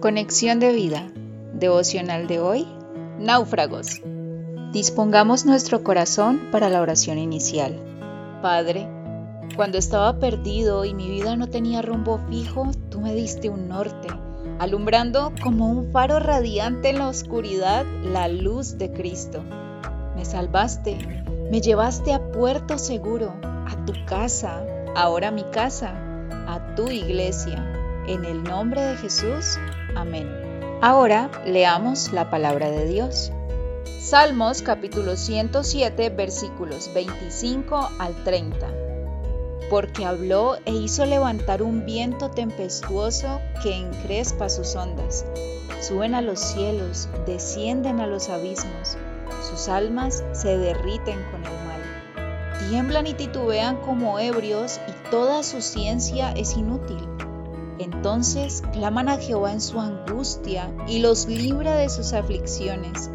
[0.00, 1.12] Conexión de vida.
[1.52, 2.66] Devocional de hoy.
[3.18, 4.00] Náufragos.
[4.72, 7.78] Dispongamos nuestro corazón para la oración inicial.
[8.40, 8.88] Padre,
[9.56, 14.08] cuando estaba perdido y mi vida no tenía rumbo fijo, tú me diste un norte,
[14.58, 19.42] alumbrando como un faro radiante en la oscuridad la luz de Cristo.
[20.16, 20.96] Me salvaste,
[21.50, 24.64] me llevaste a puerto seguro, a tu casa,
[24.96, 25.92] ahora mi casa,
[26.46, 27.79] a tu iglesia.
[28.10, 29.56] En el nombre de Jesús.
[29.94, 30.28] Amén.
[30.82, 33.30] Ahora leamos la palabra de Dios.
[34.00, 38.66] Salmos capítulo 107 versículos 25 al 30.
[39.70, 45.24] Porque habló e hizo levantar un viento tempestuoso que encrespa sus ondas.
[45.80, 48.98] Suben a los cielos, descienden a los abismos,
[49.48, 52.58] sus almas se derriten con el mal.
[52.68, 57.06] Tiemblan y titubean como ebrios y toda su ciencia es inútil.
[57.80, 63.10] Entonces claman a Jehová en su angustia y los libra de sus aflicciones.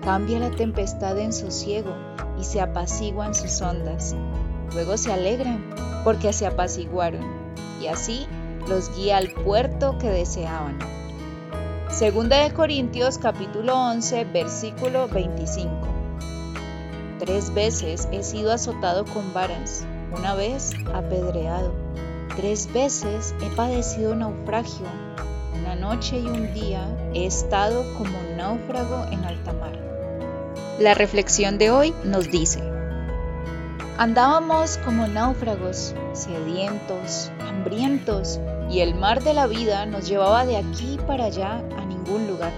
[0.00, 1.94] Cambia la tempestad en sosiego
[2.40, 4.16] y se apaciguan sus ondas.
[4.72, 5.62] Luego se alegran
[6.02, 7.20] porque se apaciguaron
[7.82, 8.26] y así
[8.66, 10.78] los guía al puerto que deseaban.
[11.90, 15.70] Segunda de Corintios capítulo 11 versículo 25.
[17.18, 19.84] Tres veces he sido azotado con varas,
[20.16, 21.74] una vez apedreado
[22.36, 24.86] Tres veces he padecido naufragio.
[25.58, 29.72] Una noche y un día he estado como náufrago en alta mar.
[30.78, 32.60] La reflexión de hoy nos dice,
[33.96, 40.98] andábamos como náufragos, sedientos, hambrientos, y el mar de la vida nos llevaba de aquí
[41.06, 42.52] para allá a ningún lugar.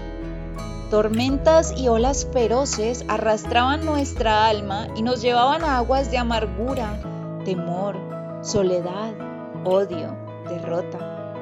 [0.89, 6.99] Tormentas y olas feroces arrastraban nuestra alma y nos llevaban a aguas de amargura,
[7.45, 7.95] temor,
[8.41, 9.28] soledad,
[9.63, 10.15] odio,
[10.47, 11.33] derrota.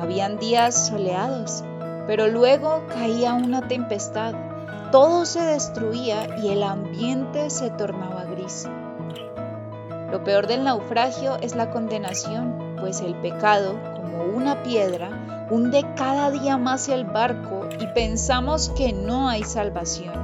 [0.00, 1.64] Habían días soleados,
[2.06, 4.34] pero luego caía una tempestad,
[4.90, 8.68] todo se destruía y el ambiente se tornaba gris.
[10.10, 16.30] Lo peor del naufragio es la condenación, pues el pecado, como una piedra, hunde cada
[16.30, 20.14] día más el barco y pensamos que no hay salvación.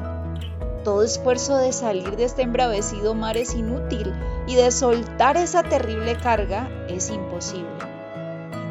[0.85, 4.15] Todo esfuerzo de salir de este embravecido mar es inútil
[4.51, 7.71] y de soltar esa terrible carga es imposible.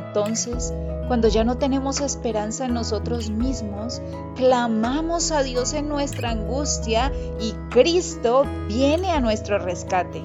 [0.08, 0.74] Entonces,
[1.08, 4.02] cuando ya no tenemos esperanza en nosotros mismos,
[4.36, 10.22] clamamos a Dios en nuestra angustia y Cristo viene a nuestro rescate.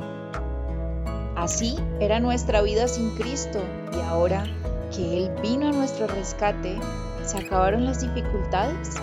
[1.37, 3.61] Así era nuestra vida sin Cristo
[3.93, 4.45] y ahora
[4.91, 6.81] que Él vino a nuestro rescate,
[7.25, 8.97] ¿se acabaron las dificultades?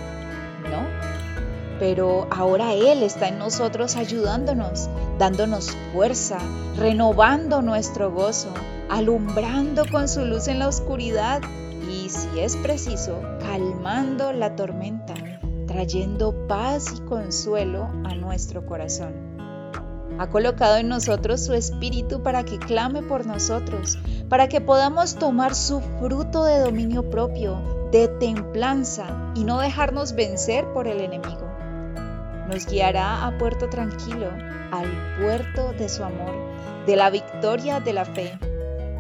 [1.82, 4.88] Pero ahora Él está en nosotros ayudándonos,
[5.18, 6.38] dándonos fuerza,
[6.78, 8.54] renovando nuestro gozo,
[8.88, 11.42] alumbrando con su luz en la oscuridad
[11.92, 15.16] y, si es preciso, calmando la tormenta,
[15.66, 19.16] trayendo paz y consuelo a nuestro corazón.
[20.20, 23.98] Ha colocado en nosotros su espíritu para que clame por nosotros,
[24.30, 27.60] para que podamos tomar su fruto de dominio propio,
[27.92, 31.52] de templanza y no dejarnos vencer por el enemigo
[32.52, 34.30] nos guiará a puerto tranquilo,
[34.72, 34.90] al
[35.22, 36.36] puerto de su amor,
[36.86, 38.38] de la victoria de la fe.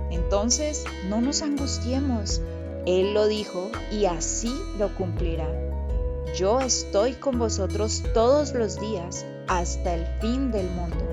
[0.10, 2.42] Entonces, no nos angustiemos.
[2.86, 5.50] Él lo dijo y así lo cumplirá.
[6.34, 11.04] Yo estoy con vosotros todos los días hasta el fin del mundo.